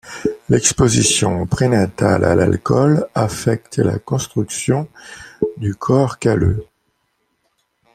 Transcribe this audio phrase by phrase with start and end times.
[0.49, 4.87] L'exposition prénatale à l'alcool affecte la construction
[5.57, 6.65] du corps calleux.